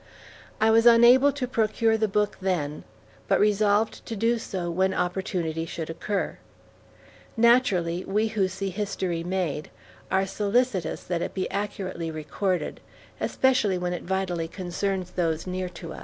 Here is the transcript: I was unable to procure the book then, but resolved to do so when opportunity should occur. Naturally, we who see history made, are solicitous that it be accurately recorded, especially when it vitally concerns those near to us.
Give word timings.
I 0.59 0.71
was 0.71 0.87
unable 0.87 1.31
to 1.33 1.47
procure 1.47 1.95
the 1.95 2.07
book 2.07 2.35
then, 2.41 2.83
but 3.27 3.39
resolved 3.39 4.03
to 4.07 4.15
do 4.15 4.39
so 4.39 4.71
when 4.71 4.95
opportunity 4.95 5.63
should 5.67 5.91
occur. 5.91 6.39
Naturally, 7.37 8.03
we 8.05 8.29
who 8.29 8.47
see 8.47 8.71
history 8.71 9.23
made, 9.23 9.69
are 10.09 10.25
solicitous 10.25 11.03
that 11.03 11.21
it 11.21 11.35
be 11.35 11.47
accurately 11.51 12.09
recorded, 12.09 12.79
especially 13.19 13.77
when 13.77 13.93
it 13.93 14.01
vitally 14.01 14.47
concerns 14.47 15.11
those 15.11 15.45
near 15.45 15.69
to 15.69 15.93
us. 15.93 15.99